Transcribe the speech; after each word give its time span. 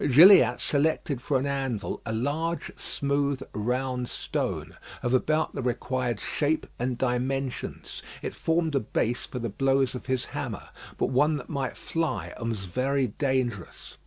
Gilliatt 0.09 0.59
selected 0.59 1.21
for 1.21 1.37
an 1.37 1.45
anvil 1.45 2.01
a 2.07 2.11
large 2.11 2.75
smooth 2.75 3.43
round 3.53 4.09
stone, 4.09 4.75
of 5.03 5.13
about 5.13 5.53
the 5.53 5.61
required 5.61 6.19
shape 6.19 6.65
and 6.79 6.97
dimensions. 6.97 8.01
It 8.23 8.33
formed 8.33 8.73
a 8.73 8.79
base 8.79 9.27
for 9.27 9.37
the 9.37 9.47
blows 9.49 9.93
of 9.93 10.07
his 10.07 10.25
hammer; 10.33 10.69
but 10.97 11.11
one 11.11 11.35
that 11.35 11.49
might 11.49 11.77
fly 11.77 12.33
and 12.37 12.49
was 12.49 12.63
very 12.65 13.09
dangerous. 13.19 13.99